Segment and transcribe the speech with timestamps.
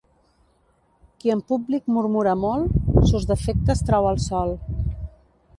[1.19, 2.81] Qui en públic murmura molt,
[3.13, 4.57] sos defectes trau al sol.